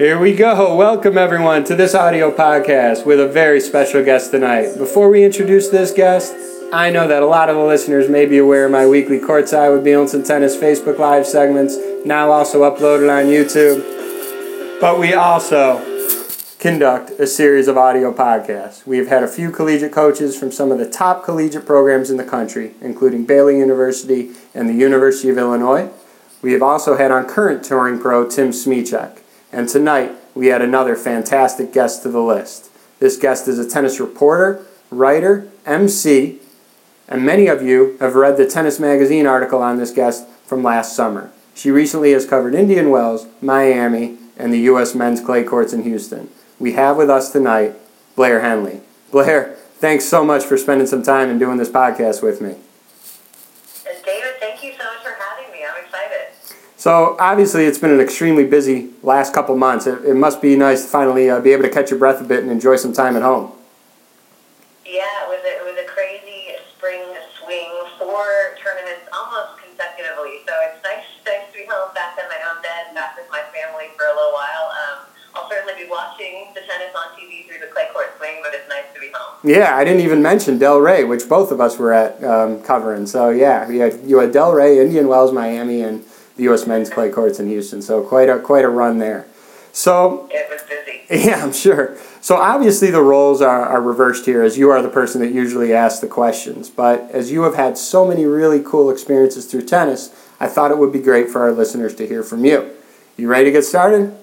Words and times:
Here 0.00 0.18
we 0.18 0.34
go. 0.34 0.74
Welcome, 0.76 1.18
everyone, 1.18 1.64
to 1.64 1.74
this 1.76 1.94
audio 1.94 2.34
podcast 2.34 3.04
with 3.04 3.20
a 3.20 3.28
very 3.28 3.60
special 3.60 4.02
guest 4.02 4.30
tonight. 4.30 4.78
Before 4.78 5.10
we 5.10 5.22
introduce 5.22 5.68
this 5.68 5.92
guest, 5.92 6.34
I 6.72 6.88
know 6.88 7.06
that 7.06 7.22
a 7.22 7.26
lot 7.26 7.50
of 7.50 7.56
the 7.56 7.64
listeners 7.64 8.08
may 8.08 8.24
be 8.24 8.38
aware 8.38 8.64
of 8.64 8.72
my 8.72 8.86
weekly 8.86 9.18
Courtside 9.18 9.74
with 9.74 9.84
Bielenson 9.84 10.26
Tennis 10.26 10.56
Facebook 10.56 10.98
Live 10.98 11.26
segments, 11.26 11.76
now 12.06 12.30
also 12.30 12.62
uploaded 12.62 13.14
on 13.14 13.26
YouTube. 13.26 14.80
But 14.80 14.98
we 14.98 15.12
also 15.12 15.84
conduct 16.58 17.10
a 17.20 17.26
series 17.26 17.68
of 17.68 17.76
audio 17.76 18.10
podcasts. 18.10 18.86
We 18.86 18.96
have 18.96 19.08
had 19.08 19.22
a 19.22 19.28
few 19.28 19.50
collegiate 19.50 19.92
coaches 19.92 20.34
from 20.34 20.50
some 20.50 20.72
of 20.72 20.78
the 20.78 20.88
top 20.88 21.24
collegiate 21.24 21.66
programs 21.66 22.10
in 22.10 22.16
the 22.16 22.24
country, 22.24 22.72
including 22.80 23.26
Baylor 23.26 23.52
University 23.52 24.30
and 24.54 24.66
the 24.66 24.72
University 24.72 25.28
of 25.28 25.36
Illinois. 25.36 25.90
We 26.40 26.54
have 26.54 26.62
also 26.62 26.96
had 26.96 27.10
on 27.10 27.28
current 27.28 27.62
touring 27.62 28.00
pro 28.00 28.26
Tim 28.26 28.48
Smyczek. 28.48 29.19
And 29.52 29.68
tonight, 29.68 30.12
we 30.34 30.48
had 30.48 30.62
another 30.62 30.96
fantastic 30.96 31.72
guest 31.72 32.02
to 32.02 32.08
the 32.08 32.20
list. 32.20 32.70
This 32.98 33.16
guest 33.16 33.48
is 33.48 33.58
a 33.58 33.68
tennis 33.68 33.98
reporter, 33.98 34.64
writer, 34.90 35.48
MC, 35.66 36.40
and 37.08 37.24
many 37.26 37.48
of 37.48 37.62
you 37.62 37.96
have 37.98 38.14
read 38.14 38.36
the 38.36 38.46
Tennis 38.46 38.78
Magazine 38.78 39.26
article 39.26 39.60
on 39.60 39.78
this 39.78 39.90
guest 39.90 40.28
from 40.46 40.62
last 40.62 40.94
summer. 40.94 41.32
She 41.54 41.70
recently 41.70 42.12
has 42.12 42.24
covered 42.24 42.54
Indian 42.54 42.90
Wells, 42.90 43.26
Miami, 43.42 44.18
and 44.36 44.52
the 44.52 44.60
U.S. 44.60 44.94
men's 44.94 45.20
clay 45.20 45.42
courts 45.42 45.72
in 45.72 45.82
Houston. 45.82 46.30
We 46.58 46.72
have 46.74 46.96
with 46.96 47.10
us 47.10 47.32
tonight 47.32 47.74
Blair 48.14 48.40
Henley. 48.40 48.80
Blair, 49.10 49.56
thanks 49.78 50.04
so 50.04 50.24
much 50.24 50.44
for 50.44 50.56
spending 50.56 50.86
some 50.86 51.02
time 51.02 51.28
and 51.28 51.40
doing 51.40 51.56
this 51.56 51.68
podcast 51.68 52.22
with 52.22 52.40
me. 52.40 52.56
So 56.80 57.14
obviously, 57.20 57.68
it's 57.68 57.76
been 57.76 57.92
an 57.92 58.00
extremely 58.00 58.48
busy 58.48 58.88
last 59.02 59.34
couple 59.34 59.52
months. 59.52 59.86
It, 59.86 60.00
it 60.00 60.16
must 60.16 60.40
be 60.40 60.56
nice 60.56 60.80
to 60.80 60.88
finally 60.88 61.28
uh, 61.28 61.38
be 61.38 61.52
able 61.52 61.64
to 61.64 61.68
catch 61.68 61.90
your 61.90 61.98
breath 61.98 62.22
a 62.22 62.24
bit 62.24 62.40
and 62.40 62.50
enjoy 62.50 62.76
some 62.76 62.94
time 62.94 63.20
at 63.20 63.22
home. 63.22 63.52
Yeah, 64.88 65.04
it 65.04 65.28
was 65.28 65.44
a, 65.44 65.60
it 65.60 65.64
was 65.68 65.76
a 65.76 65.84
crazy 65.84 66.56
spring 66.72 67.04
swing, 67.36 67.68
four 68.00 68.56
tournaments 68.64 69.04
almost 69.12 69.60
consecutively. 69.60 70.40
So 70.48 70.56
it's 70.72 70.80
nice, 70.80 71.04
nice 71.28 71.52
to 71.52 71.60
be 71.60 71.68
home, 71.68 71.92
back 71.92 72.16
in 72.16 72.24
my 72.32 72.40
own 72.48 72.64
bed, 72.64 72.96
back 72.96 73.12
with 73.12 73.28
my 73.28 73.44
family 73.52 73.92
for 74.00 74.08
a 74.08 74.16
little 74.16 74.32
while. 74.32 74.72
Um, 74.72 74.96
I'll 75.36 75.52
certainly 75.52 75.76
be 75.76 75.84
watching 75.84 76.48
the 76.56 76.64
tennis 76.64 76.96
on 76.96 77.12
TV 77.12 77.44
through 77.44 77.60
the 77.60 77.68
clay 77.76 77.92
court 77.92 78.16
swing, 78.16 78.40
but 78.40 78.56
it's 78.56 78.68
nice 78.72 78.88
to 78.96 79.00
be 79.04 79.12
home. 79.12 79.36
Yeah, 79.44 79.76
I 79.76 79.84
didn't 79.84 80.00
even 80.00 80.22
mention 80.22 80.58
Delray, 80.58 81.06
which 81.06 81.28
both 81.28 81.52
of 81.52 81.60
us 81.60 81.76
were 81.76 81.92
at 81.92 82.24
um, 82.24 82.64
covering. 82.64 83.04
So 83.04 83.28
yeah, 83.28 83.68
you 83.68 83.84
had, 83.84 84.00
you 84.08 84.16
had 84.24 84.32
Delray, 84.32 84.80
Indian 84.80 85.08
Wells, 85.08 85.30
Miami, 85.30 85.82
and 85.82 86.08
the 86.40 86.44
U.S. 86.44 86.66
men's 86.66 86.88
clay 86.88 87.10
courts 87.10 87.38
in 87.38 87.48
Houston. 87.48 87.82
So 87.82 88.02
quite 88.02 88.30
a 88.30 88.38
quite 88.38 88.64
a 88.64 88.68
run 88.68 88.98
there. 88.98 89.26
So 89.72 90.26
it 90.30 90.48
was 90.50 90.62
busy. 90.62 91.02
Yeah, 91.28 91.42
I'm 91.44 91.52
sure. 91.52 91.98
So 92.20 92.36
obviously 92.36 92.90
the 92.90 93.02
roles 93.02 93.42
are, 93.42 93.66
are 93.66 93.82
reversed 93.82 94.24
here, 94.24 94.42
as 94.42 94.56
you 94.56 94.70
are 94.70 94.80
the 94.80 94.88
person 94.88 95.20
that 95.20 95.32
usually 95.32 95.72
asks 95.74 96.00
the 96.00 96.06
questions. 96.06 96.70
But 96.70 97.10
as 97.10 97.30
you 97.30 97.42
have 97.42 97.56
had 97.56 97.76
so 97.76 98.06
many 98.06 98.24
really 98.24 98.62
cool 98.64 98.90
experiences 98.90 99.46
through 99.46 99.66
tennis, 99.66 100.14
I 100.38 100.46
thought 100.46 100.70
it 100.70 100.78
would 100.78 100.92
be 100.92 101.00
great 101.00 101.28
for 101.28 101.42
our 101.42 101.52
listeners 101.52 101.94
to 101.96 102.06
hear 102.06 102.22
from 102.22 102.44
you. 102.44 102.70
You 103.16 103.28
ready 103.28 103.46
to 103.46 103.50
get 103.50 103.64
started? 103.64 104.16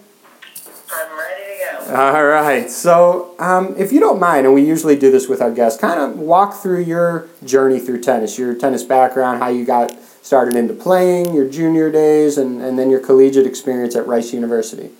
I'm 0.92 1.18
ready 1.18 1.86
to 1.86 1.92
go. 1.92 1.96
All 1.96 2.26
right. 2.26 2.70
So, 2.70 3.36
um, 3.38 3.76
if 3.78 3.92
you 3.92 4.00
don't 4.00 4.20
mind, 4.20 4.46
and 4.46 4.56
we 4.56 4.66
usually 4.66 4.96
do 4.96 5.12
this 5.12 5.28
with 5.28 5.42
our 5.42 5.52
guests, 5.52 5.80
kind 5.80 6.00
of 6.00 6.18
walk 6.18 6.56
through 6.56 6.84
your 6.84 7.28
journey 7.44 7.80
through 7.80 8.02
tennis, 8.02 8.40
your 8.40 8.56
tennis 8.56 8.84
background, 8.84 9.40
how 9.40 9.50
you 9.50 9.66
got 9.66 9.92
started 10.28 10.58
into 10.58 10.74
playing, 10.74 11.34
your 11.34 11.50
junior 11.50 11.90
days, 11.90 12.38
and, 12.38 12.62
and 12.62 12.78
then 12.78 12.90
your 12.90 13.00
collegiate 13.00 13.48
experience 13.48 13.96
at 13.96 14.06
Rice 14.06 14.34
University? 14.34 14.92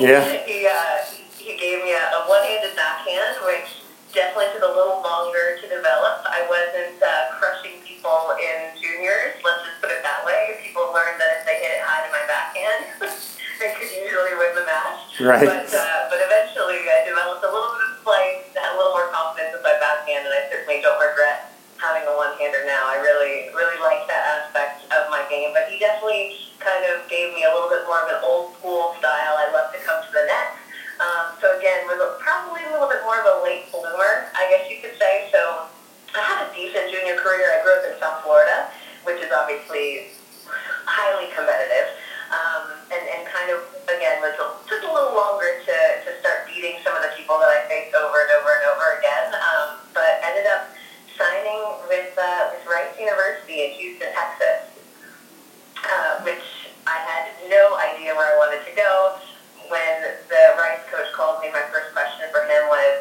Yeah. 0.00 0.24
he, 0.48 0.64
uh, 0.64 1.04
he 1.36 1.56
gave 1.60 1.84
me 1.84 1.92
a, 1.92 2.04
a 2.16 2.20
one-handed 2.24 2.72
backhand, 2.76 3.36
which 3.44 3.84
definitely 4.16 4.48
took 4.56 4.64
a 4.64 4.72
little 4.72 5.04
longer 5.04 5.60
to 5.60 5.66
develop. 5.68 6.24
I 6.24 6.48
wasn't 6.48 6.96
uh, 7.02 7.36
crushing 7.36 7.84
people 7.84 8.32
in 8.40 8.80
juniors. 8.80 9.36
Let's 9.44 9.62
just 9.68 9.78
put 9.80 9.92
it 9.92 10.02
that 10.02 10.24
way. 10.24 10.56
People 10.64 10.88
learned 10.90 11.20
that 11.20 11.40
if 11.40 11.42
they 11.44 11.60
hit 11.60 11.78
it 11.78 11.82
high 11.84 12.08
to 12.08 12.10
my 12.10 12.24
backhand, 12.24 12.80
they 13.60 13.76
could 13.76 13.92
usually 13.92 14.34
win 14.40 14.52
the 14.56 14.64
match. 14.64 15.20
Right. 15.20 15.46
But 15.46 15.59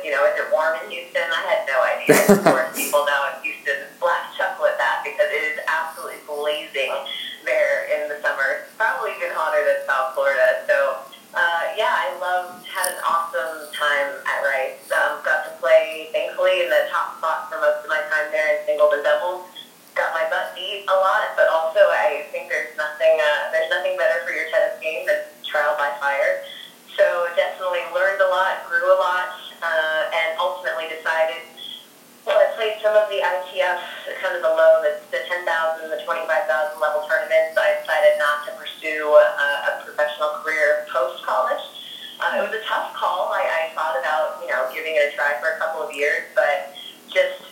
you 0.10 0.16
know, 0.16 0.26
is 0.26 0.34
it 0.42 0.50
warm 0.52 0.74
in 0.82 0.90
Houston? 0.90 1.22
I 1.22 1.42
had 1.46 1.62
no 1.70 1.78
idea. 1.86 2.18
of 2.34 2.42
course, 2.42 2.74
people 2.82 3.06
giving 44.90 45.02
it 45.02 45.14
a 45.14 45.16
try 45.16 45.38
for 45.40 45.54
a 45.54 45.58
couple 45.60 45.86
of 45.86 45.94
years, 45.94 46.24
but 46.34 46.74
just 47.14 47.46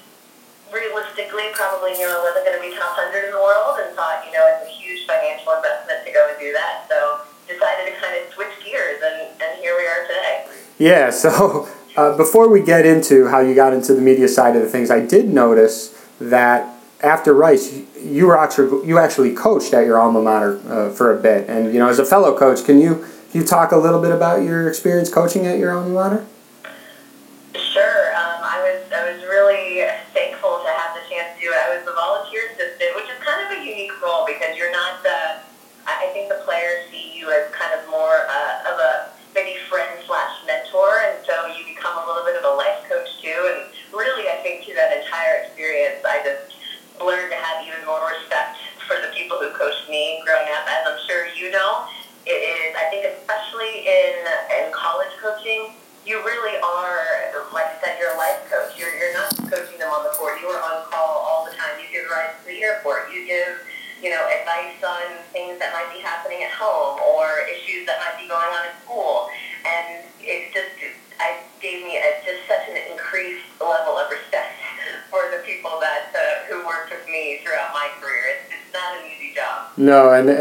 realistically 0.73 1.53
probably 1.53 1.93
knew 1.93 2.09
I 2.09 2.19
wasn't 2.25 2.45
going 2.45 2.57
to 2.57 2.65
be 2.65 2.73
top 2.75 2.97
100 2.97 3.29
in 3.29 3.31
the 3.31 3.37
world 3.37 3.77
and 3.79 3.95
thought, 3.95 4.25
you 4.25 4.33
know, 4.33 4.43
it's 4.49 4.65
a 4.65 4.73
huge 4.73 5.05
financial 5.05 5.53
investment 5.53 6.05
to 6.05 6.11
go 6.11 6.27
and 6.29 6.37
do 6.39 6.51
that. 6.53 6.89
So 6.89 7.21
decided 7.47 7.93
to 7.93 7.95
kind 8.01 8.17
of 8.17 8.33
switch 8.33 8.51
gears, 8.65 8.99
and, 9.05 9.29
and 9.39 9.61
here 9.61 9.77
we 9.77 9.85
are 9.85 10.01
today. 10.07 10.45
Yeah, 10.77 11.09
so 11.23 11.69
uh, 11.95 12.17
before 12.17 12.49
we 12.49 12.61
get 12.61 12.85
into 12.85 13.27
how 13.27 13.39
you 13.39 13.55
got 13.55 13.73
into 13.73 13.93
the 13.93 14.01
media 14.01 14.27
side 14.27 14.55
of 14.55 14.61
the 14.61 14.69
things, 14.69 14.89
I 14.89 15.05
did 15.05 15.29
notice 15.29 15.93
that 16.19 16.73
after 17.01 17.33
Rice, 17.33 17.83
you 18.01 18.25
were 18.25 18.37
actually 18.37 18.87
you 18.87 18.97
actually 18.97 19.35
coached 19.35 19.71
at 19.73 19.85
your 19.85 19.99
alma 19.99 20.19
mater 20.19 20.59
uh, 20.67 20.89
for 20.89 21.15
a 21.15 21.21
bit, 21.21 21.47
and 21.47 21.71
you 21.71 21.79
know, 21.79 21.87
as 21.87 21.99
a 21.99 22.05
fellow 22.05 22.35
coach, 22.35 22.65
can 22.65 22.79
you 22.79 23.05
can 23.31 23.41
you 23.41 23.47
talk 23.47 23.71
a 23.71 23.77
little 23.77 24.01
bit 24.01 24.11
about 24.11 24.41
your 24.41 24.67
experience 24.67 25.13
coaching 25.13 25.45
at 25.45 25.59
your 25.59 25.77
alma 25.77 25.89
mater? 25.89 26.25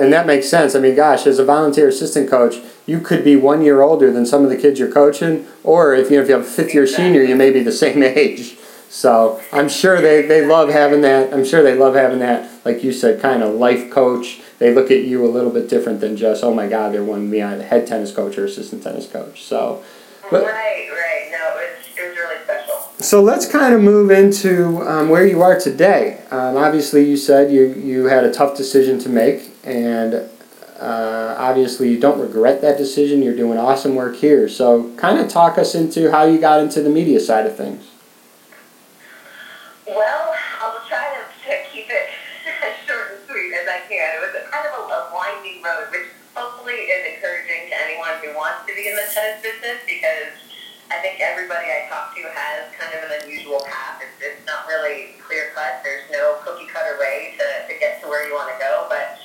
And, 0.06 0.12
that 0.12 0.26
makes 0.26 0.48
sense. 0.48 0.74
I 0.74 0.80
mean, 0.80 0.94
gosh, 0.94 1.26
as 1.26 1.38
a 1.38 1.44
volunteer 1.44 1.88
assistant 1.88 2.30
coach, 2.30 2.56
you 2.86 3.00
could 3.00 3.24
be 3.24 3.36
one 3.36 3.62
year 3.62 3.82
older 3.82 4.12
than 4.12 4.24
some 4.26 4.44
of 4.44 4.50
the 4.50 4.56
kids 4.56 4.78
you're 4.78 4.90
coaching, 4.92 5.46
or 5.64 5.94
if 5.94 6.10
you 6.10 6.16
know, 6.16 6.22
if 6.22 6.28
you 6.28 6.34
have 6.34 6.44
a 6.46 6.48
fifth 6.48 6.72
year 6.74 6.84
Exactly. 6.84 7.04
senior, 7.06 7.22
you 7.22 7.36
may 7.36 7.50
be 7.50 7.62
the 7.62 7.72
same 7.72 8.02
age. 8.02 8.56
So 8.88 9.40
I'm 9.52 9.68
sure 9.68 10.00
they, 10.00 10.22
they 10.22 10.46
love 10.46 10.70
having 10.70 11.00
that. 11.02 11.32
I'm 11.34 11.44
sure 11.44 11.62
they 11.62 11.74
love 11.74 11.94
having 11.94 12.20
that, 12.20 12.48
like 12.64 12.82
you 12.84 12.92
said, 12.92 13.20
kind 13.20 13.42
of 13.42 13.54
life 13.54 13.90
coach. 13.90 14.40
They 14.58 14.72
look 14.72 14.90
at 14.90 15.02
you 15.02 15.24
a 15.26 15.28
little 15.28 15.50
bit 15.50 15.68
different 15.68 16.00
than 16.00 16.16
just, 16.16 16.42
oh 16.42 16.54
my 16.54 16.66
God, 16.68 16.94
they're 16.94 17.04
one 17.04 17.30
the 17.30 17.40
head 17.40 17.86
tennis 17.86 18.12
coach 18.12 18.38
or 18.38 18.44
assistant 18.46 18.82
tennis 18.82 19.06
coach. 19.06 19.42
So, 19.42 19.82
But- 20.30 20.44
right, 20.44 20.88
right. 20.90 21.28
No, 21.30 21.60
it 21.60 21.76
was, 21.78 21.98
it 21.98 22.08
was 22.08 22.16
really 22.16 22.42
special. 22.44 22.74
so 23.00 23.20
let's 23.22 23.46
kind 23.46 23.74
of 23.74 23.82
move 23.82 24.10
into 24.10 24.80
um, 24.88 25.08
where 25.10 25.26
you 25.26 25.42
are 25.42 25.58
today. 25.58 26.22
Um, 26.30 26.56
obviously, 26.56 27.04
you 27.04 27.16
said 27.16 27.52
you, 27.52 27.74
you 27.74 28.04
had 28.04 28.24
a 28.24 28.32
tough 28.32 28.56
decision 28.56 28.98
to 29.00 29.08
make, 29.10 29.50
and 29.66 30.30
uh, 30.78 31.34
obviously, 31.38 31.90
you 31.90 31.98
don't 31.98 32.20
regret 32.20 32.62
that 32.62 32.78
decision. 32.78 33.22
You're 33.22 33.36
doing 33.36 33.58
awesome 33.58 33.94
work 33.94 34.16
here. 34.16 34.48
So, 34.48 34.94
kind 34.96 35.18
of 35.18 35.28
talk 35.28 35.58
us 35.58 35.74
into 35.74 36.10
how 36.10 36.24
you 36.24 36.38
got 36.38 36.60
into 36.60 36.80
the 36.82 36.90
media 36.90 37.18
side 37.18 37.46
of 37.46 37.56
things. 37.56 37.90
Well, 39.86 40.34
I'll 40.60 40.86
try 40.86 41.18
to, 41.18 41.50
to 41.50 41.54
keep 41.72 41.90
it 41.90 42.08
as 42.46 42.76
short 42.86 43.18
and 43.18 43.20
sweet 43.26 43.52
as 43.58 43.66
I 43.66 43.80
can. 43.88 44.06
It 44.14 44.22
was 44.22 44.34
a 44.38 44.44
kind 44.50 44.68
of 44.70 44.72
a, 44.78 44.82
a 44.86 45.00
winding 45.10 45.62
road, 45.62 45.90
which 45.90 46.14
hopefully 46.36 46.86
is 46.92 47.16
encouraging 47.16 47.72
to 47.72 47.74
anyone 47.74 48.20
who 48.22 48.36
wants 48.36 48.68
to 48.68 48.72
be 48.76 48.86
in 48.86 48.94
the 48.94 49.06
tennis 49.10 49.42
business 49.42 49.80
because 49.88 50.36
I 50.92 51.02
think 51.02 51.18
everybody 51.18 51.66
I 51.66 51.88
talk 51.90 52.14
to 52.14 52.22
has 52.22 52.70
kind 52.78 52.94
of 52.94 53.10
an 53.10 53.24
unusual 53.24 53.64
path. 53.66 53.98
It's, 54.04 54.22
it's 54.22 54.44
not 54.46 54.68
really 54.68 55.18
clear 55.24 55.50
cut. 55.56 55.82
There's 55.82 56.06
no 56.12 56.38
cookie 56.44 56.70
cutter 56.70 57.00
way 57.00 57.34
to, 57.40 57.46
to 57.66 57.74
get 57.80 57.98
to 58.02 58.06
where 58.06 58.28
you 58.28 58.36
want 58.36 58.52
to 58.54 58.58
go. 58.60 58.86
But 58.86 59.15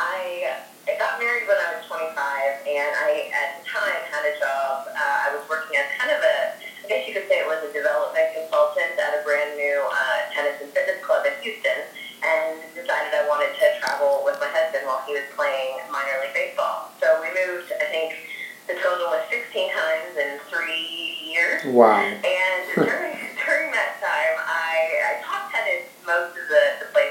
I, 0.00 0.64
I 0.88 0.96
got 0.96 1.20
married 1.20 1.44
when 1.44 1.60
I 1.60 1.76
was 1.76 1.84
25, 1.84 2.16
and 2.16 2.90
I 2.96 3.28
at 3.36 3.60
the 3.60 3.64
time 3.68 4.00
had 4.08 4.24
a 4.24 4.34
job. 4.40 4.88
Uh, 4.88 5.26
I 5.28 5.36
was 5.36 5.44
working 5.44 5.76
as 5.76 5.84
kind 6.00 6.08
of 6.08 6.24
a, 6.24 6.36
I 6.56 6.84
guess 6.88 7.04
you 7.04 7.12
could 7.12 7.28
say 7.28 7.44
it 7.44 7.48
was 7.48 7.60
a 7.60 7.72
development 7.72 8.32
consultant 8.32 8.96
at 8.96 9.20
a 9.20 9.20
brand 9.20 9.60
new 9.60 9.76
uh, 9.84 10.18
tennis 10.32 10.56
and 10.64 10.72
fitness 10.72 11.04
club 11.04 11.28
in 11.28 11.36
Houston, 11.44 11.84
and 12.24 12.64
decided 12.72 13.12
I 13.12 13.28
wanted 13.28 13.52
to 13.60 13.66
travel 13.84 14.24
with 14.24 14.40
my 14.40 14.48
husband 14.48 14.88
while 14.88 15.04
he 15.04 15.12
was 15.12 15.28
playing 15.36 15.84
minor 15.92 16.16
league 16.24 16.32
baseball. 16.32 16.88
So 16.96 17.20
we 17.20 17.28
moved, 17.36 17.68
I 17.76 17.88
think 17.92 18.16
the 18.64 18.80
total 18.80 19.12
was 19.12 19.24
16 19.28 19.52
times 19.52 20.16
in 20.16 20.40
three 20.48 21.20
years. 21.28 21.60
Wow. 21.68 22.00
And 22.00 22.60
during, 22.72 23.20
during 23.44 23.68
that 23.76 24.00
time, 24.00 24.36
I, 24.48 24.72
I 25.04 25.12
taught 25.24 25.52
tennis 25.52 25.92
most 26.06 26.38
of 26.38 26.46
the, 26.48 26.64
the 26.84 26.88
places 26.92 27.09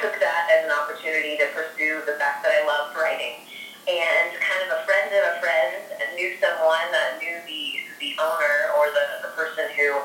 took 0.00 0.18
that 0.20 0.42
as 0.52 0.64
an 0.64 0.72
opportunity 0.72 1.36
to 1.38 1.46
pursue 1.52 2.04
the 2.04 2.16
fact 2.20 2.44
that 2.44 2.52
I 2.52 2.64
loved 2.66 2.96
writing. 2.96 3.40
And 3.86 4.34
kind 4.42 4.62
of 4.66 4.76
a 4.76 4.80
friend 4.82 5.08
of 5.14 5.22
a 5.30 5.34
friend 5.38 5.86
knew 6.16 6.34
someone, 6.40 6.90
uh, 6.90 7.20
knew 7.20 7.38
the, 7.46 7.62
the 8.00 8.16
owner 8.18 8.72
or 8.74 8.90
the, 8.90 9.28
the 9.28 9.32
person 9.36 9.68
who 9.76 10.00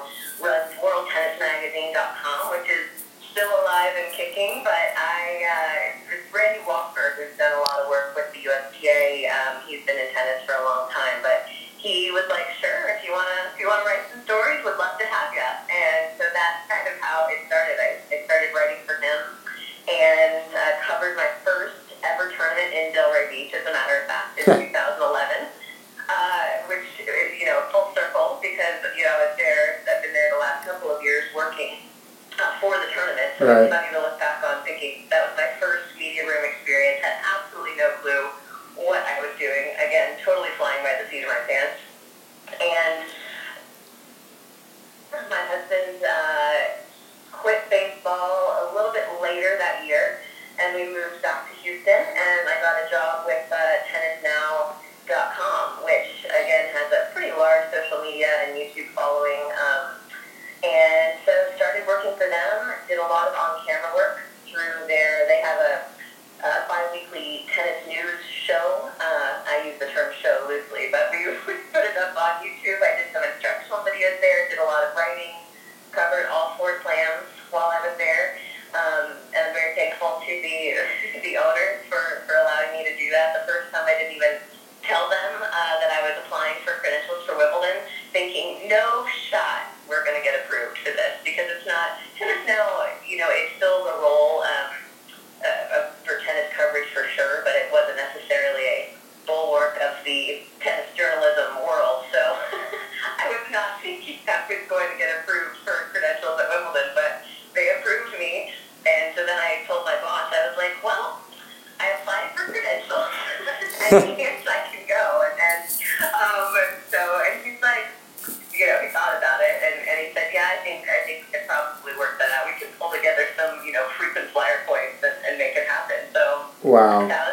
Wow. 126.63 127.30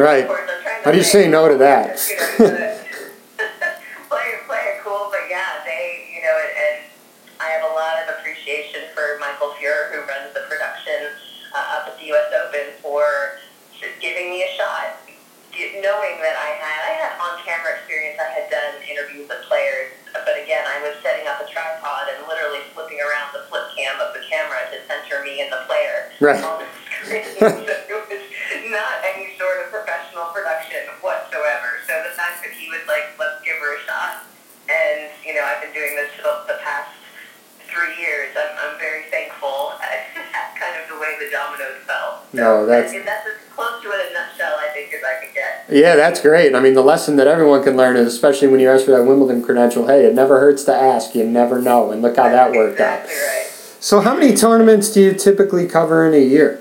Right. 0.00 0.24
How 0.80 0.92
do 0.92 0.96
you 0.96 1.04
say 1.04 1.28
no 1.28 1.44
to 1.48 1.60
that? 1.60 2.00
Play, 4.08 4.26
play 4.48 4.64
it 4.74 4.82
cool, 4.82 5.06
but 5.12 5.28
yeah, 5.28 5.60
they, 5.62 6.08
you 6.10 6.18
know, 6.24 6.34
and, 6.34 6.50
and 6.56 6.76
I 7.38 7.52
have 7.54 7.62
a 7.62 7.72
lot 7.76 8.00
of 8.02 8.10
appreciation 8.18 8.90
for 8.90 9.20
Michael 9.20 9.54
Fuhrer, 9.60 9.92
who 9.94 10.02
runs 10.08 10.34
the 10.34 10.42
production 10.50 11.14
uh, 11.54 11.76
up 11.78 11.86
at 11.86 11.94
the 12.00 12.10
U.S. 12.10 12.26
Open, 12.42 12.74
for 12.82 13.38
just 13.78 13.94
giving 14.02 14.30
me 14.32 14.42
a 14.42 14.50
shot. 14.56 14.98
Knowing 15.54 16.16
that 16.24 16.34
I 16.40 16.50
had, 16.58 16.80
I 16.88 16.92
had 16.96 17.12
on-camera 17.20 17.76
experience, 17.78 18.16
I 18.18 18.30
had 18.34 18.48
done 18.50 18.80
interviews 18.88 19.28
with 19.28 19.44
players, 19.46 19.92
but 20.10 20.34
again, 20.40 20.64
I 20.64 20.80
was 20.82 20.96
setting 21.04 21.28
up 21.28 21.38
a 21.38 21.46
tripod 21.46 22.08
and 22.10 22.24
literally 22.26 22.64
flipping 22.72 22.98
around 22.98 23.30
the 23.36 23.44
flip 23.52 23.68
cam 23.76 24.00
of 24.00 24.10
the 24.16 24.24
camera 24.26 24.58
to 24.72 24.78
center 24.88 25.20
me 25.22 25.42
and 25.44 25.52
the 25.52 25.62
player 25.68 26.10
Right. 26.20 26.40
Yeah, 45.70 45.96
that's 45.96 46.20
great. 46.20 46.54
I 46.54 46.60
mean, 46.60 46.74
the 46.74 46.82
lesson 46.82 47.16
that 47.16 47.26
everyone 47.26 47.62
can 47.62 47.76
learn 47.76 47.96
is, 47.96 48.06
especially 48.06 48.48
when 48.48 48.60
you 48.60 48.70
ask 48.70 48.84
for 48.84 48.90
that 48.92 49.04
Wimbledon 49.04 49.42
credential, 49.42 49.86
hey, 49.86 50.04
it 50.06 50.14
never 50.14 50.40
hurts 50.40 50.64
to 50.64 50.74
ask. 50.74 51.14
You 51.14 51.24
never 51.24 51.60
know, 51.60 51.90
and 51.90 52.02
look 52.02 52.16
how 52.16 52.28
that 52.28 52.52
worked 52.52 52.80
out. 52.80 53.04
exactly 53.04 53.14
right. 53.14 53.46
So, 53.80 54.00
how 54.00 54.14
many 54.14 54.36
tournaments 54.36 54.92
do 54.92 55.00
you 55.00 55.14
typically 55.14 55.66
cover 55.66 56.06
in 56.06 56.14
a 56.14 56.22
year? 56.22 56.60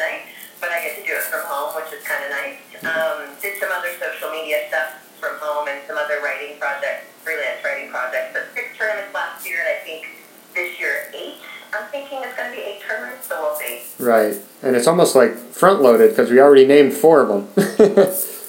Midnight, 0.00 0.32
but 0.60 0.70
I 0.72 0.80
get 0.80 0.96
to 0.96 1.04
do 1.04 1.12
it 1.12 1.24
from 1.28 1.44
home, 1.44 1.76
which 1.76 1.92
is 1.92 2.00
kind 2.04 2.24
of 2.24 2.30
nice. 2.32 2.56
Um, 2.80 3.36
did 3.44 3.60
some 3.60 3.68
other 3.68 3.92
social 4.00 4.32
media 4.32 4.64
stuff 4.68 5.04
from 5.20 5.36
home 5.36 5.68
and 5.68 5.80
some 5.86 5.98
other 5.98 6.20
writing 6.24 6.56
projects, 6.58 7.04
freelance 7.20 7.60
writing 7.62 7.90
projects. 7.90 8.32
But 8.32 8.48
six 8.54 8.76
tournaments 8.78 9.12
last 9.12 9.44
year, 9.44 9.60
and 9.60 9.68
I 9.68 9.84
think 9.84 10.08
this 10.54 10.80
year 10.80 11.12
eight. 11.12 11.36
I'm 11.72 11.86
thinking 11.92 12.18
it's 12.22 12.34
going 12.36 12.50
to 12.50 12.56
be 12.56 12.62
eight 12.62 12.80
tournaments, 12.82 13.28
so 13.28 13.40
we'll 13.40 13.54
see. 13.54 13.82
Right, 14.02 14.34
and 14.62 14.74
it's 14.74 14.88
almost 14.88 15.14
like 15.14 15.36
front 15.36 15.82
loaded 15.82 16.10
because 16.10 16.30
we 16.30 16.40
already 16.40 16.66
named 16.66 16.94
four 16.94 17.20
of 17.20 17.28
them. 17.28 17.46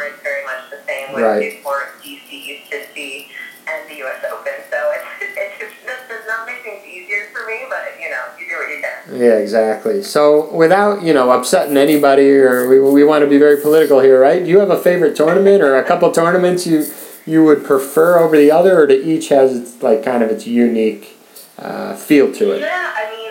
then 0.00 0.06
in 0.06 0.12
the 0.12 0.16
summer 0.16 0.16
it's 0.16 0.22
very 0.22 0.44
much 0.44 0.70
the 0.70 0.80
same 0.86 1.14
with 1.14 1.24
Right. 1.24 1.40
Newport, 1.40 2.02
D.C., 2.02 2.62
Cincy, 2.70 3.26
and 3.66 3.88
the 3.90 3.96
U.S. 3.96 4.24
Open. 4.30 4.52
So 4.70 4.76
it, 4.92 5.02
it 5.36 5.52
just 5.58 5.74
that 5.86 6.06
not 6.26 6.46
make 6.46 6.62
things 6.62 6.84
easier 6.84 7.26
for 7.32 7.46
me, 7.46 7.66
but 7.68 8.00
you 8.00 8.10
know, 8.10 8.22
you 8.38 8.48
do 8.48 8.56
what 8.56 8.68
you 8.68 8.82
can. 8.82 9.20
Yeah, 9.20 9.38
exactly. 9.38 10.02
So, 10.02 10.52
without 10.52 11.02
you 11.02 11.14
know 11.14 11.30
upsetting 11.30 11.76
anybody, 11.76 12.30
or 12.30 12.68
we, 12.68 12.80
we 12.80 13.04
want 13.04 13.22
to 13.22 13.30
be 13.30 13.38
very 13.38 13.60
political 13.60 14.00
here, 14.00 14.20
right? 14.20 14.42
Do 14.42 14.50
you 14.50 14.58
have 14.60 14.70
a 14.70 14.78
favorite 14.80 15.16
tournament 15.16 15.62
or 15.62 15.76
a 15.76 15.84
couple 15.84 16.10
tournaments 16.12 16.66
you 16.66 16.84
you 17.26 17.44
would 17.44 17.64
prefer 17.64 18.18
over 18.18 18.36
the 18.36 18.50
other, 18.50 18.80
or 18.80 18.86
do 18.86 18.94
each 18.94 19.28
has 19.28 19.56
its 19.56 19.82
like 19.82 20.04
kind 20.04 20.22
of 20.22 20.30
its 20.30 20.46
unique 20.46 21.16
uh, 21.58 21.94
feel 21.96 22.32
to 22.34 22.52
it? 22.52 22.60
Yeah, 22.60 22.92
I 22.96 23.10
mean, 23.16 23.25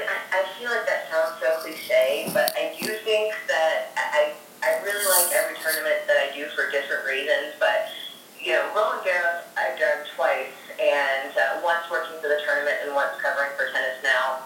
different 6.75 7.07
reasons. 7.07 7.55
But, 7.55 7.87
you 8.35 8.51
know, 8.51 8.67
Roland 8.75 9.07
Garros, 9.07 9.47
I've 9.55 9.79
done 9.79 10.03
twice, 10.19 10.51
and 10.75 11.31
uh, 11.31 11.63
once 11.63 11.87
working 11.87 12.19
for 12.19 12.27
the 12.27 12.43
tournament 12.43 12.83
and 12.83 12.91
once 12.91 13.15
covering 13.23 13.55
for 13.55 13.71
tennis 13.71 14.03
now. 14.03 14.43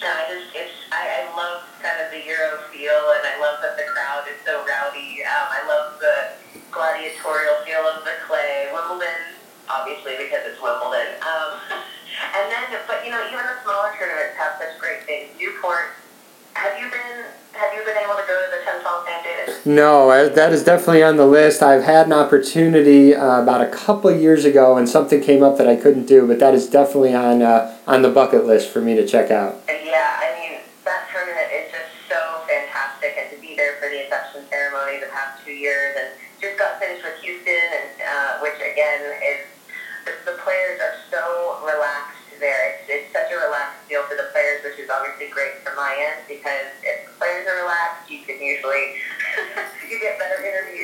And 0.00 0.12
I 0.12 0.28
just, 0.28 0.52
it's, 0.52 0.76
I, 0.92 1.24
I 1.24 1.32
love 1.32 1.64
kind 1.80 2.00
of 2.04 2.12
the 2.12 2.20
Euro 2.24 2.60
feel, 2.72 3.00
and 3.16 3.24
I 3.24 3.36
love 3.40 3.60
that 3.64 3.76
the 3.80 3.88
crowd 3.88 4.28
is 4.28 4.36
so 4.44 4.60
rowdy. 4.64 5.24
Um, 5.24 5.48
I 5.48 5.60
love 5.64 5.96
the 6.00 6.36
gladiatorial 6.72 7.64
feel 7.64 7.84
of 7.84 8.04
the 8.04 8.16
clay. 8.24 8.68
Wimbledon, 8.72 9.36
obviously, 9.68 10.16
because 10.16 10.44
it's 10.48 10.60
Wimbledon. 10.60 11.20
Um, 11.20 11.60
and 12.36 12.44
then, 12.48 12.64
but 12.88 13.04
you 13.04 13.12
know, 13.12 13.20
even 13.28 13.44
the 13.44 13.60
smaller 13.60 13.92
tournaments 13.96 14.36
have 14.40 14.56
such 14.56 14.76
great 14.80 15.04
things. 15.04 15.36
Newport, 15.36 15.92
have 16.56 16.80
you 16.80 16.88
been, 16.88 17.28
have 17.60 17.74
you 17.74 17.84
been 17.84 17.96
able 17.98 18.14
to 18.14 18.24
go 18.26 18.40
to 18.40 18.50
the 18.50 18.88
Hall 18.88 19.04
St. 19.04 19.66
No, 19.66 20.28
that 20.30 20.52
is 20.52 20.64
definitely 20.64 21.02
on 21.02 21.18
the 21.18 21.26
list. 21.26 21.62
I've 21.62 21.84
had 21.84 22.06
an 22.06 22.14
opportunity 22.14 23.14
uh, 23.14 23.42
about 23.42 23.60
a 23.60 23.68
couple 23.68 24.10
years 24.10 24.46
ago, 24.46 24.78
and 24.78 24.88
something 24.88 25.20
came 25.20 25.42
up 25.42 25.58
that 25.58 25.68
I 25.68 25.76
couldn't 25.76 26.06
do, 26.06 26.26
but 26.26 26.38
that 26.38 26.54
is 26.54 26.70
definitely 26.70 27.14
on 27.14 27.42
uh, 27.42 27.76
on 27.86 28.00
the 28.00 28.08
bucket 28.08 28.46
list 28.46 28.70
for 28.70 28.80
me 28.80 28.94
to 28.94 29.06
check 29.06 29.30
out. 29.30 29.60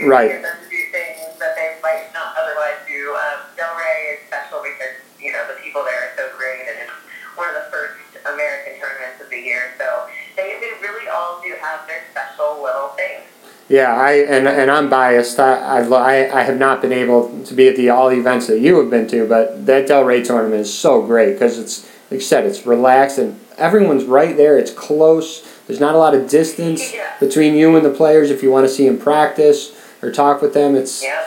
Interviews, 0.07 0.13
Right. 0.13 0.31
get 0.31 0.43
them 0.43 0.57
to 0.63 0.69
do 0.71 0.83
things 0.95 1.39
that 1.39 1.57
they 1.57 1.77
might 1.83 2.07
not 2.15 2.35
otherwise 2.39 2.79
do. 2.87 3.15
Um, 3.15 3.39
Delray 3.59 4.15
is 4.15 4.19
special 4.31 4.63
because 4.63 4.95
you 5.21 5.33
know 5.33 5.43
the 5.49 5.59
people 5.63 5.83
there 5.85 5.99
are 5.99 6.13
so 6.17 6.31
great, 6.39 6.63
and 6.69 6.79
it's 6.79 6.93
one 7.37 7.49
of 7.49 7.55
the 7.55 7.67
first 7.71 7.99
American 8.25 8.79
tournaments 8.81 9.21
of 9.23 9.31
the 9.31 9.39
year. 9.39 9.75
So 9.79 10.07
they, 10.37 10.59
they 10.61 10.73
really 10.83 11.09
all 11.09 11.41
do 11.43 11.55
have 11.61 11.87
their 11.87 12.03
special 12.11 12.63
little 12.63 12.89
things. 12.97 13.23
Yeah, 13.69 13.95
I 13.95 14.13
and 14.31 14.47
and 14.47 14.71
I'm 14.71 14.89
biased. 14.89 15.41
I 15.41 15.59
I, 15.59 15.81
lo- 15.83 15.99
I 15.99 16.31
I 16.31 16.43
have 16.43 16.59
not 16.59 16.81
been 16.81 16.93
able 16.93 17.43
to 17.45 17.55
be 17.55 17.67
at 17.69 17.75
the 17.77 17.91
all 17.91 18.09
the 18.11 18.19
events 18.21 18.47
that 18.47 18.61
you 18.61 18.79
have 18.81 18.91
been 18.91 19.09
to, 19.09 19.27
but 19.27 19.67
that 19.67 19.89
Delray 19.89 20.25
tournament 20.25 20.61
is 20.63 20.73
so 20.73 21.03
great 21.03 21.33
because 21.33 21.59
it's 21.59 21.83
like 22.11 22.21
you 22.21 22.27
said, 22.27 22.47
it's 22.47 22.65
relaxed 22.65 23.19
and 23.19 23.41
everyone's 23.59 24.05
right 24.05 24.37
there. 24.37 24.57
It's 24.57 24.71
close. 24.71 25.43
There's 25.67 25.81
not 25.81 25.97
a 25.97 25.99
lot 25.99 26.15
of 26.15 26.29
distance 26.31 26.95
Yeah. 26.95 27.11
between 27.19 27.57
you 27.57 27.75
and 27.75 27.85
the 27.85 27.91
players 27.91 28.31
if 28.31 28.41
you 28.45 28.53
want 28.53 28.69
to 28.69 28.73
see 28.73 28.87
them 28.87 28.99
practice 28.99 29.73
or 30.07 30.13
talk 30.13 30.41
with 30.41 30.55
them. 30.55 30.75
It's 30.77 31.03
Yeah. 31.03 31.25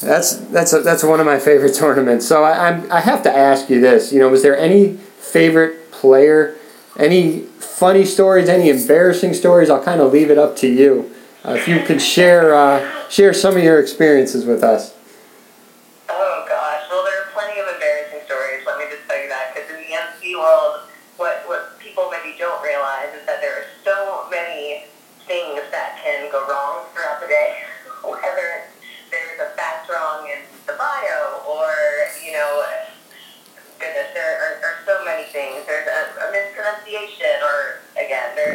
that's 0.00 0.36
that's 0.36 0.72
a, 0.72 0.80
that's 0.80 1.02
one 1.02 1.20
of 1.20 1.26
my 1.26 1.38
favorite 1.38 1.74
tournaments. 1.82 2.26
So 2.26 2.44
I 2.44 2.68
I'm, 2.68 2.90
I 2.90 3.00
have 3.00 3.22
to 3.24 3.36
ask 3.36 3.68
you 3.68 3.80
this. 3.80 4.12
You 4.12 4.20
know, 4.20 4.28
was 4.28 4.42
there 4.42 4.56
any 4.56 4.94
favorite 4.94 5.90
player, 5.90 6.56
any 6.96 7.40
funny 7.58 8.04
stories, 8.04 8.48
any 8.48 8.70
embarrassing 8.70 9.34
stories? 9.34 9.68
I'll 9.70 9.82
kind 9.82 10.00
of 10.00 10.12
leave 10.12 10.30
it 10.30 10.38
up 10.38 10.56
to 10.58 10.68
you. 10.68 11.12
Uh, 11.44 11.52
if 11.52 11.68
you 11.68 11.80
could 11.80 12.00
share 12.02 12.54
uh, 12.54 13.08
share 13.08 13.32
some 13.34 13.56
of 13.56 13.62
your 13.62 13.78
experiences 13.80 14.44
with 14.44 14.62
us. 14.62 14.94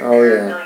Oh, 0.04 0.22
yeah. 0.24 0.63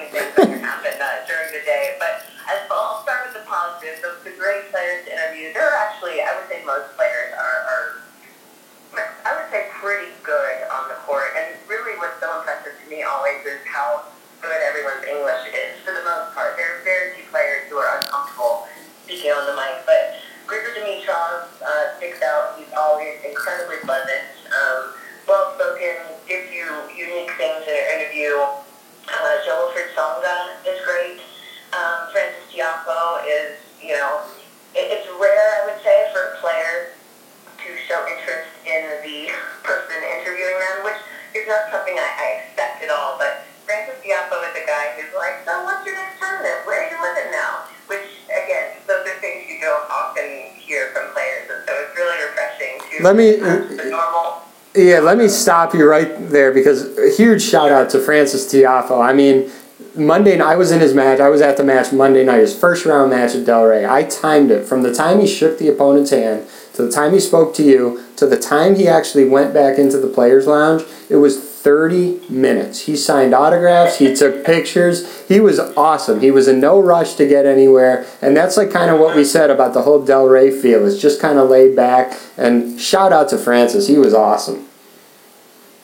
Let 53.08 53.16
me- 53.16 53.40
uh, 53.40 53.60
normal. 53.86 54.42
Yeah, 54.76 55.00
let 55.00 55.18
me 55.18 55.30
stop 55.30 55.74
you 55.74 55.90
right 55.90 56.30
there 56.30 56.52
because 56.52 56.98
a 56.98 57.10
huge 57.10 57.42
shout 57.42 57.72
out 57.72 57.90
to 57.92 58.00
Frances 58.00 58.46
Tiafoe. 58.52 59.02
I 59.02 59.14
mean, 59.14 59.50
Monday 59.96 60.36
night, 60.36 60.52
I 60.52 60.56
was 60.58 60.72
in 60.72 60.82
his 60.82 60.94
match. 60.94 61.22
I 61.22 61.30
was 61.30 61.40
at 61.40 61.56
the 61.56 61.64
match 61.64 61.94
Monday 61.94 62.26
night, 62.26 62.40
his 62.42 62.54
first 62.54 62.86
round 62.86 63.12
match 63.12 63.34
at 63.34 63.46
Delray. 63.46 63.90
I 63.90 64.04
timed 64.04 64.52
it 64.52 64.66
from 64.68 64.84
the 64.84 64.94
time 64.94 65.22
he 65.22 65.26
shook 65.26 65.58
the 65.58 65.70
opponent's 65.70 66.12
hand 66.12 66.48
to 66.74 66.84
the 66.84 66.92
time 66.92 67.14
he 67.14 67.22
spoke 67.22 67.56
to 67.56 67.64
you 67.64 68.04
to 68.18 68.28
the 68.28 68.38
time 68.38 68.76
he 68.76 68.90
actually 68.90 69.24
went 69.24 69.54
back 69.54 69.80
into 69.80 69.98
the 69.98 70.08
players' 70.08 70.46
lounge. 70.46 70.84
It 71.10 71.16
was 71.16 71.57
30 71.68 72.22
minutes. 72.30 72.88
He 72.88 72.96
signed 72.96 73.34
autographs, 73.34 74.00
he 74.00 74.16
took 74.16 74.46
pictures. 74.46 75.04
He 75.28 75.42
was 75.42 75.60
awesome. 75.60 76.22
He 76.22 76.32
was 76.32 76.48
in 76.48 76.62
no 76.62 76.80
rush 76.80 77.16
to 77.16 77.28
get 77.28 77.46
anywhere. 77.46 78.08
And 78.22 78.38
that's 78.38 78.56
like 78.56 78.72
kind 78.72 78.90
of 78.90 79.02
what 79.02 79.18
we 79.18 79.26
said 79.26 79.50
about 79.52 79.74
the 79.74 79.82
whole 79.82 80.00
Delray 80.00 80.48
feel. 80.48 80.88
It's 80.88 80.96
just 80.96 81.20
kind 81.20 81.38
of 81.38 81.50
laid 81.50 81.76
back. 81.76 82.18
And 82.38 82.80
shout 82.80 83.12
out 83.12 83.28
to 83.36 83.38
Frances. 83.38 83.90
He 83.90 83.98
was 84.00 84.14
awesome. 84.14 84.64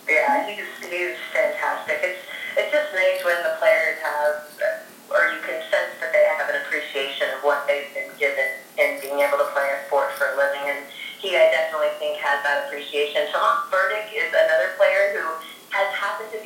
Yeah, 0.08 0.48
he's, 0.48 0.64
he's 0.88 1.20
fantastic. 1.36 2.00
It's, 2.00 2.24
it's 2.56 2.72
just 2.72 2.88
nice 2.96 3.20
when 3.28 3.44
the 3.44 3.60
players 3.60 4.00
have, 4.08 4.40
or 5.12 5.36
you 5.36 5.44
can 5.44 5.60
sense 5.68 6.00
that 6.00 6.16
they 6.16 6.24
have 6.32 6.48
an 6.48 6.64
appreciation 6.64 7.28
of 7.36 7.44
what 7.44 7.68
they've 7.68 7.92
been 7.92 8.08
given 8.16 8.56
and 8.80 9.04
being 9.04 9.20
able 9.20 9.36
to 9.36 9.52
play 9.52 9.68
a 9.68 9.84
sport 9.92 10.16
for 10.16 10.32
a 10.32 10.36
living. 10.40 10.64
And 10.64 10.88
he, 11.20 11.36
I 11.36 11.52
definitely 11.52 11.92
think, 12.00 12.24
has 12.24 12.40
that 12.48 12.72
appreciation. 12.72 13.28
Tomas 13.36 13.68
Berdych 13.68 14.16
is 14.16 14.32
another 14.32 14.80
player 14.80 15.20
who 15.20 15.44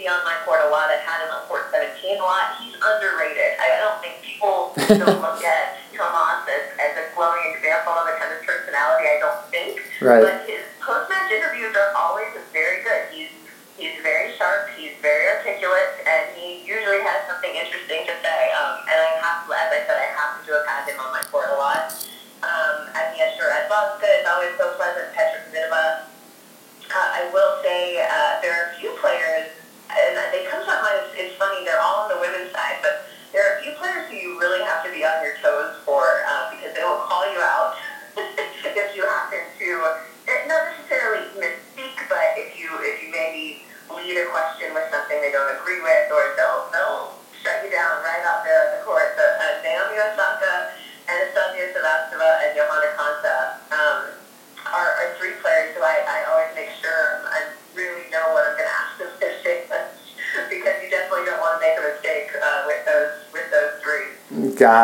on 0.08 0.24
my 0.24 0.40
court 0.48 0.64
a 0.64 0.70
lot. 0.72 0.88
I've 0.90 1.04
had 1.04 1.24
him 1.24 1.32
on 1.36 1.44
court 1.52 1.68
17 1.70 2.18
a 2.18 2.24
lot. 2.24 2.56
He's 2.64 2.76
underrated. 2.80 3.60
I 3.60 3.78
don't 3.84 4.00
think 4.00 4.24
people 4.24 4.72
don't 4.76 5.20
look 5.26 5.44
at 5.44 5.78
Tomas 5.92 6.48
as, 6.48 6.66
as 6.80 6.94
a 6.98 7.06
glowing 7.14 7.54
example 7.54 7.94
of 7.94 8.08
a 8.08 8.16
kind 8.16 8.32
of 8.32 8.42
personality. 8.48 9.06
I 9.06 9.18
don't 9.20 9.44
think. 9.52 9.84
Right. 10.00 10.24
But 10.24 10.48
his 10.48 10.64
post-match 10.80 11.30
interviews 11.32 11.76
are 11.76 11.92
always 11.96 12.32
very 12.56 12.84
good. 12.84 13.12
He's 13.12 13.32
he's 13.76 13.98
very 14.02 14.34
sharp. 14.40 14.74
He's 14.74 14.96
very 15.02 15.28
articulate, 15.38 16.02
and 16.08 16.34
he 16.34 16.66
usually 16.66 17.04
has 17.06 17.28
something 17.30 17.54
interesting 17.54 18.08
to 18.08 18.16
say. 18.24 18.40
Um, 18.58 18.82
and 18.90 18.98
I 18.98 19.12
have, 19.22 19.46
as 19.46 19.70
I 19.74 19.80
said, 19.86 19.98
I 19.98 20.08
happen 20.16 20.42
to 20.48 20.52
have 20.58 20.68
had 20.68 20.82
him 20.90 20.98
on 21.00 21.12
my 21.14 21.24
court 21.30 21.52
a 21.54 21.58
lot. 21.58 21.94
Um, 22.42 22.88
and 22.94 23.08
yeah, 23.18 23.34
sure. 23.34 23.50
Advaska 23.50 24.06
is 24.22 24.26
always 24.30 24.54
so 24.58 24.78
pleasant. 24.78 25.10
Petra 25.14 25.42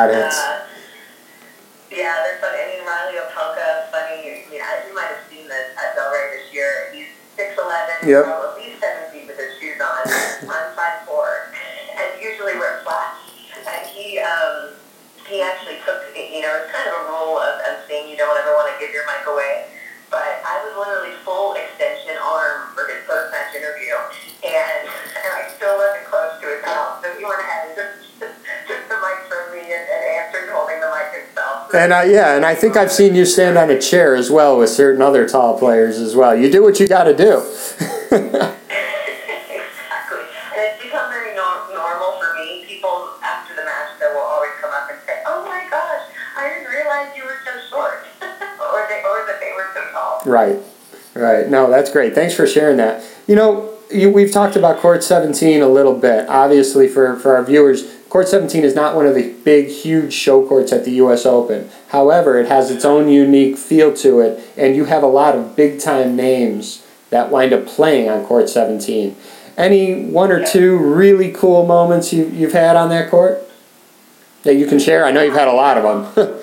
Got 0.04 0.20
it. 0.20 0.36
Uh, 0.36 0.60
yeah, 1.88 2.20
they're 2.28 2.44
funny. 2.44 2.60
I 2.60 2.68
mean, 2.76 2.84
Reilly 2.84 3.24
Opelka, 3.24 3.88
funny. 3.88 4.44
You, 4.52 4.60
know, 4.60 4.68
you 4.84 4.92
might 4.92 5.16
have 5.16 5.24
seen 5.32 5.48
this 5.48 5.72
at 5.80 5.96
Delray 5.96 6.36
this 6.36 6.52
year. 6.52 6.92
He's 6.92 7.08
6'11", 7.40 8.04
Yep. 8.04 8.28
so 8.28 8.52
at 8.52 8.60
least 8.60 8.84
7 8.84 9.16
feet 9.16 9.32
with 9.32 9.40
his 9.40 9.56
shoes 9.64 9.80
on. 9.80 10.04
I'm 10.52 10.76
5'4", 10.76 11.08
and 11.08 12.20
usually 12.20 12.60
wear 12.60 12.84
flats. 12.84 13.16
And 13.64 13.88
he, 13.88 14.20
um, 14.20 14.76
he 15.24 15.40
actually 15.40 15.80
took, 15.88 16.04
you 16.12 16.44
know, 16.44 16.52
it's 16.52 16.68
kind 16.76 16.84
of 16.92 17.00
a 17.00 17.04
rule 17.08 17.40
of, 17.40 17.64
of 17.64 17.88
saying 17.88 18.12
you 18.12 18.20
don't 18.20 18.36
ever 18.36 18.52
want 18.60 18.76
to 18.76 18.78
give 18.84 18.92
your 18.92 19.08
mic 19.08 19.24
away. 19.24 19.63
And 31.74 31.92
I, 31.92 32.04
yeah, 32.04 32.36
and 32.36 32.46
I 32.46 32.54
think 32.54 32.78
I've 32.78 32.92
seen 32.92 33.16
you 33.16 33.26
stand 33.26 33.58
on 33.58 33.72
a 33.72 33.82
chair 33.82 34.16
as 34.16 34.30
well 34.30 34.60
with 34.60 34.70
certain 34.70 35.02
other 35.02 35.28
tall 35.28 35.58
players 35.58 35.98
as 35.98 36.16
well. 36.16 36.36
You 36.36 36.52
do 36.52 36.62
what 36.62 36.80
you 36.80 36.88
got 36.88 37.06
to 37.06 37.16
do. 37.16 37.40
exactly. 38.12 38.30
And 40.54 40.62
it's 40.62 40.84
become 40.84 41.10
very 41.10 41.36
nor- 41.36 41.74
normal 41.74 42.20
for 42.22 42.36
me. 42.38 42.64
People 42.68 43.10
after 43.24 43.56
the 43.56 43.64
match 43.66 43.98
that 44.00 44.14
will 44.14 44.22
always 44.22 44.52
come 44.62 44.70
up 44.72 44.88
and 44.92 45.00
say, 45.08 45.24
"Oh 45.26 45.44
my 45.46 45.66
gosh, 45.68 46.04
I 46.38 46.50
didn't 46.50 46.70
realize 46.70 47.10
you 47.18 47.24
were 47.24 47.40
so 47.44 47.52
short," 47.72 48.06
or 48.22 48.86
they, 48.88 49.02
or 49.02 49.26
that 49.26 49.40
they 49.42 49.52
were 49.56 49.66
so 49.74 49.82
tall. 49.92 50.22
right, 50.26 50.60
right. 51.16 51.50
No, 51.50 51.72
that's 51.72 51.90
great. 51.90 52.14
Thanks 52.14 52.36
for 52.36 52.46
sharing 52.46 52.78
that. 52.78 53.04
You 53.26 53.36
know, 53.36 53.74
you, 53.92 54.12
we've 54.12 54.32
talked 54.32 54.56
about 54.56 54.80
Court 54.80 55.04
17 55.04 55.62
a 55.62 55.68
little 55.68 55.98
bit. 55.98 56.30
Obviously, 56.30 56.88
for, 56.88 57.16
for 57.18 57.36
our 57.36 57.44
viewers, 57.44 57.93
Court 58.14 58.28
17 58.28 58.64
is 58.64 58.76
not 58.76 58.96
one 58.96 59.08
of 59.08 59.16
the 59.16 59.34
big, 59.44 59.70
huge 59.70 60.14
show 60.14 60.48
courts 60.48 60.72
at 60.72 60.86
the 60.86 60.92
U.S. 60.92 61.26
Open. 61.26 61.68
However, 61.88 62.40
it 62.40 62.48
has 62.48 62.70
its 62.70 62.86
own 62.86 63.10
unique 63.10 63.58
feel 63.58 63.92
to 63.96 64.20
it, 64.20 64.54
and 64.56 64.76
you 64.76 64.86
have 64.86 65.02
a 65.02 65.08
lot 65.08 65.36
of 65.36 65.56
big 65.56 65.80
time 65.80 66.16
names 66.16 66.86
that 67.10 67.32
wind 67.32 67.54
up 67.54 67.66
playing 67.66 68.12
on 68.12 68.24
Court 68.24 68.48
17. 68.48 69.16
Any 69.58 70.06
one 70.06 70.32
or 70.32 70.46
two 70.46 70.78
really 70.78 71.32
cool 71.32 71.66
moments 71.66 72.14
you, 72.14 72.28
you've 72.28 72.54
had 72.54 72.76
on 72.76 72.90
that 72.90 73.10
court 73.10 73.50
that 74.44 74.58
you 74.58 74.68
can 74.68 74.78
share? 74.78 75.06
I 75.06 75.12
know 75.12 75.24
you've 75.24 75.34
had 75.34 75.48
a 75.48 75.52
lot 75.52 75.80
of 75.80 76.16
them. 76.16 76.40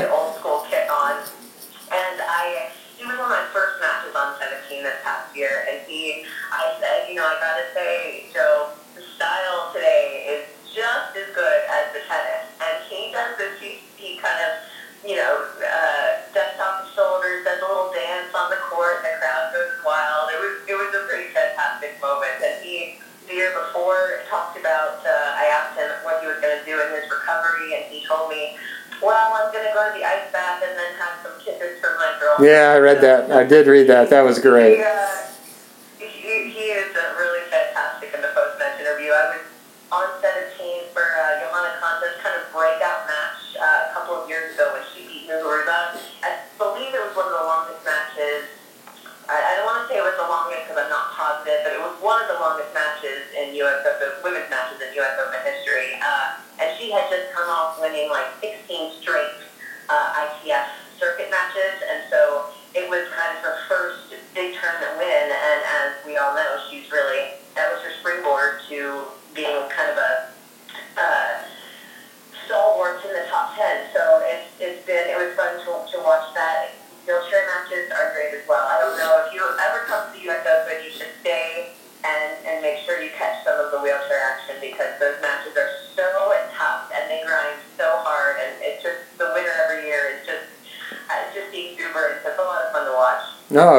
Yeah, 32.41 32.71
I 32.73 32.79
read 32.79 33.01
that. 33.01 33.31
I 33.31 33.43
did 33.43 33.67
read 33.67 33.87
that. 33.87 34.09
That 34.09 34.21
was 34.21 34.39
great. 34.39 34.81
uh, 34.81 35.07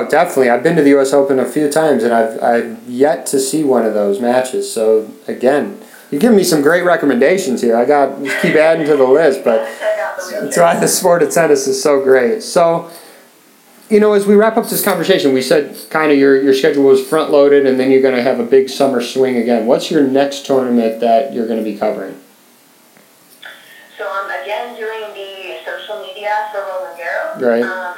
No, 0.02 0.10
definitely. 0.10 0.50
I've 0.50 0.62
been 0.62 0.76
to 0.76 0.82
the 0.82 0.90
U.S. 0.90 1.12
Open 1.12 1.38
a 1.38 1.44
few 1.44 1.70
times, 1.70 2.02
and 2.02 2.12
I've 2.12 2.42
I've 2.42 2.88
yet 2.88 3.26
to 3.26 3.38
see 3.38 3.62
one 3.62 3.86
of 3.86 3.94
those 3.94 4.20
matches. 4.20 4.72
So 4.72 5.10
again, 5.28 5.80
you're 6.10 6.20
giving 6.20 6.36
me 6.36 6.44
some 6.44 6.62
great 6.62 6.82
recommendations 6.82 7.62
here. 7.62 7.76
I 7.76 7.84
got 7.84 8.18
keep 8.42 8.56
adding 8.56 8.86
to 8.86 8.96
the 8.96 9.04
list, 9.04 9.44
but 9.44 9.64
that's 10.30 10.56
why 10.56 10.78
the 10.78 10.88
sport 10.88 11.22
of 11.22 11.30
tennis 11.30 11.66
is 11.66 11.82
so 11.82 12.02
great. 12.02 12.42
So, 12.42 12.90
you 13.88 14.00
know, 14.00 14.12
as 14.12 14.26
we 14.26 14.34
wrap 14.34 14.56
up 14.56 14.68
this 14.68 14.84
conversation, 14.84 15.32
we 15.32 15.42
said 15.42 15.76
kind 15.90 16.10
of 16.10 16.18
your 16.18 16.40
your 16.42 16.54
schedule 16.54 16.84
was 16.84 17.06
front 17.06 17.30
loaded, 17.30 17.64
and 17.66 17.78
then 17.78 17.90
you're 17.90 18.02
going 18.02 18.16
to 18.16 18.22
have 18.22 18.40
a 18.40 18.44
big 18.44 18.68
summer 18.68 19.00
swing 19.00 19.36
again. 19.36 19.66
What's 19.66 19.90
your 19.90 20.06
next 20.06 20.46
tournament 20.46 21.00
that 21.00 21.32
you're 21.32 21.46
going 21.46 21.58
to 21.58 21.64
be 21.64 21.76
covering? 21.76 22.20
So 23.96 24.10
I'm 24.10 24.42
again 24.42 24.74
doing 24.74 25.14
the 25.14 25.58
social 25.64 26.02
media 26.02 26.48
for 26.50 26.60
Roland 26.60 26.98
Garros. 26.98 27.40
Right. 27.40 27.62
Um, 27.62 27.94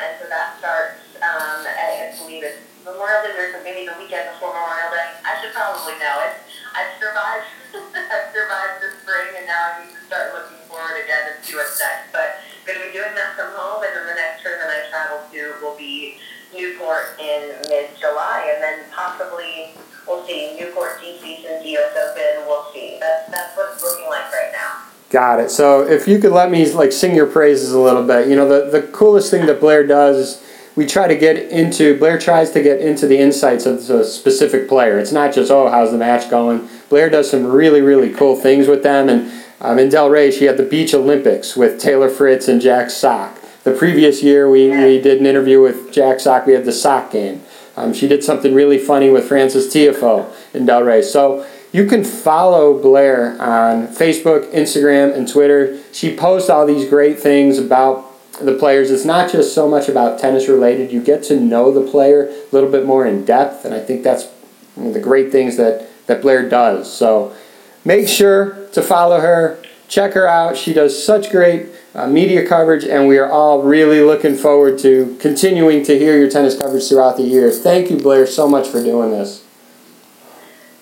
in 17.35 17.49
mid-July, 17.69 18.51
and 18.55 18.63
then 18.63 18.85
possibly 18.95 19.71
we'll 20.07 20.25
see 20.27 20.57
Newport 20.59 21.01
DC 21.01 21.45
and 21.51 21.65
US 21.65 21.97
Open. 21.97 22.47
We'll 22.47 22.67
see. 22.73 22.99
That's 23.01 23.31
that's 23.31 23.57
what 23.57 23.73
it's 23.73 23.83
looking 23.83 24.07
like 24.09 24.33
right 24.33 24.53
now. 24.53 24.83
Got 25.11 25.41
it. 25.41 25.51
So 25.51 25.87
if 25.87 26.09
you 26.09 26.19
could 26.19 26.33
let 26.33 26.51
me 26.51 26.71
like 26.73 26.93
sing 26.93 27.15
your 27.15 27.27
praises 27.27 27.73
a 27.73 27.81
little 27.81 28.07
bit, 28.07 28.29
you 28.29 28.37
know 28.37 28.49
the 28.49 28.71
the 28.71 28.87
coolest 28.89 29.31
thing 29.31 29.47
that 29.47 29.61
Blair 29.61 29.87
does 29.87 30.45
we 30.77 30.87
try 30.87 31.07
to 31.07 31.17
get 31.17 31.37
into 31.37 31.97
Blair 31.99 32.19
tries 32.19 32.51
to 32.51 32.63
get 32.63 32.81
into 32.81 33.07
the 33.07 33.19
insights 33.19 33.67
of 33.67 33.87
the 33.87 34.05
specific 34.05 34.69
player. 34.69 34.99
It's 34.99 35.13
not 35.13 35.33
just 35.33 35.51
oh 35.51 35.69
how's 35.69 35.93
the 35.93 35.99
match 35.99 36.29
going. 36.31 36.69
Blair 36.89 37.09
does 37.09 37.31
some 37.31 37.47
really 37.47 37.81
really 37.81 38.13
cool 38.13 38.37
things 38.37 38.67
with 38.67 38.83
them. 38.83 39.09
And 39.09 39.45
um, 39.61 39.79
in 39.79 39.89
Delray, 39.89 40.33
she 40.33 40.45
had 40.45 40.57
the 40.57 40.65
Beach 40.65 40.93
Olympics 40.95 41.57
with 41.57 41.81
Taylor 41.81 42.09
Fritz 42.09 42.49
and 42.49 42.61
Jack 42.61 42.91
Sock. 42.91 43.39
The 43.65 43.73
previous 43.73 44.23
year, 44.23 44.49
we, 44.49 44.69
we 44.69 45.01
did 45.01 45.21
an 45.21 45.27
interview 45.27 45.61
with 45.63 45.91
Jack 45.91 46.21
Sock. 46.21 46.47
We 46.47 46.53
had 46.53 46.67
the 46.67 46.73
sock 46.73 47.11
game. 47.11 47.43
Um, 47.77 47.95
she 47.95 48.07
did 48.07 48.23
something 48.23 48.55
really 48.55 48.79
funny 48.79 49.09
with 49.09 49.27
Frances 49.27 49.73
Tiafoe 49.73 50.31
in 50.55 50.67
Delray. 50.67 51.03
So 51.03 51.47
you 51.73 51.87
can 51.87 52.05
follow 52.05 52.81
Blair 52.81 53.41
on 53.41 53.89
Facebook, 53.89 54.53
Instagram, 54.53 55.17
and 55.17 55.27
Twitter. 55.27 55.79
She 55.93 56.15
posts 56.15 56.51
all 56.51 56.67
these 56.67 56.89
great 56.89 57.19
things 57.19 57.59
about 57.59 58.05
the 58.39 58.55
players. 58.55 58.91
It's 58.91 59.07
not 59.07 59.33
just 59.33 59.55
so 59.55 59.67
much 59.67 59.89
about 59.89 60.21
tennis 60.21 60.47
related. 60.47 60.93
You 60.93 61.03
get 61.03 61.23
to 61.25 61.41
know 61.41 61.73
the 61.73 61.91
player 61.91 62.29
a 62.29 62.45
little 62.53 62.71
bit 62.71 62.85
more 62.85 63.07
in 63.07 63.25
depth, 63.25 63.65
and 63.65 63.75
I 63.75 63.81
think 63.81 64.03
that's 64.03 64.27
one 64.75 64.89
of 64.89 64.95
the 64.95 65.01
great 65.01 65.33
things 65.33 65.57
that, 65.57 65.89
that 66.07 66.21
Blair 66.21 66.47
does. 66.47 66.93
So 66.93 67.35
make 67.83 68.09
sure 68.09 68.69
to 68.73 68.83
follow 68.83 69.21
her, 69.21 69.59
check 69.89 70.13
her 70.13 70.27
out. 70.27 70.59
She 70.59 70.75
does 70.75 71.03
such 71.03 71.31
great 71.31 71.69
uh, 71.95 72.09
media 72.09 72.47
coverage, 72.47 72.85
and 72.85 73.07
we 73.07 73.19
are 73.19 73.31
all 73.31 73.63
really 73.63 74.01
looking 74.01 74.35
forward 74.35 74.79
to 74.81 75.17
continuing 75.21 75.85
to 75.85 75.97
hear 75.99 76.19
your 76.19 76.29
tennis 76.29 76.59
coverage 76.59 76.89
throughout 76.89 77.17
the 77.17 77.23
year. 77.23 77.51
Thank 77.51 77.91
you, 77.91 77.97
Blair, 77.97 78.27
so 78.27 78.49
much 78.49 78.69
for 78.69 78.83
doing 78.83 79.11
this. 79.11 79.45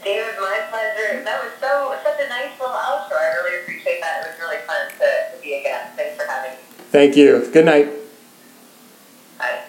David, 0.02 0.34
my 0.40 0.60
pleasure. 0.70 1.22
That 1.22 1.44
was 1.44 1.52
so 1.60 1.94
such 2.02 2.18
a 2.24 2.28
nice 2.28 2.58
little 2.58 2.74
outro. 2.74 3.12
I 3.12 3.34
really 3.44 3.62
appreciate 3.62 4.00
that. 4.00 4.24
It 4.24 4.30
was 4.30 4.40
really 4.40 4.62
fun 4.66 4.88
to, 4.98 5.36
to 5.36 5.42
be 5.42 5.54
a 5.54 5.62
guest. 5.62 5.94
Thanks 5.96 6.16
for 6.16 6.26
having 6.26 6.52
me. 6.52 6.56
Thank 6.90 7.16
you. 7.16 7.48
Good 7.52 7.66
night. 7.66 7.92
Bye. 9.38 9.60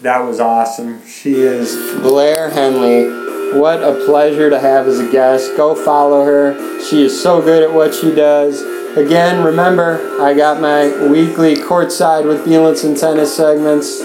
That 0.00 0.20
was 0.20 0.40
awesome. 0.40 1.06
She 1.06 1.34
is 1.34 1.76
Blair 2.00 2.50
Henley. 2.50 3.43
What 3.54 3.84
a 3.84 4.04
pleasure 4.04 4.50
to 4.50 4.58
have 4.58 4.88
as 4.88 4.98
a 4.98 5.08
guest. 5.12 5.56
Go 5.56 5.76
follow 5.76 6.24
her. 6.24 6.82
She 6.82 7.04
is 7.04 7.22
so 7.22 7.40
good 7.40 7.62
at 7.62 7.72
what 7.72 7.94
she 7.94 8.12
does. 8.12 8.60
Again, 8.96 9.44
remember, 9.44 10.20
I 10.20 10.34
got 10.34 10.60
my 10.60 10.88
weekly 11.06 11.54
courtside 11.54 12.26
with 12.26 12.44
Bielenson 12.44 12.98
tennis 12.98 13.36
segments 13.36 14.00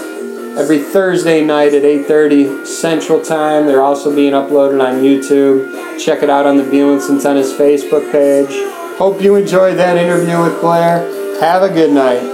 every 0.56 0.78
Thursday 0.78 1.44
night 1.44 1.74
at 1.74 1.82
8.30 1.82 2.64
Central 2.64 3.20
Time. 3.20 3.66
They're 3.66 3.82
also 3.82 4.14
being 4.14 4.34
uploaded 4.34 4.80
on 4.80 5.02
YouTube. 5.02 5.98
Check 5.98 6.22
it 6.22 6.30
out 6.30 6.46
on 6.46 6.56
the 6.56 6.62
Bielenson 6.62 7.20
Tennis 7.20 7.52
Facebook 7.52 8.12
page. 8.12 8.50
Hope 8.98 9.20
you 9.20 9.34
enjoyed 9.34 9.78
that 9.78 9.96
interview 9.96 10.40
with 10.42 10.60
Blair. 10.60 10.98
Have 11.40 11.62
a 11.62 11.68
good 11.68 11.90
night. 11.90 12.29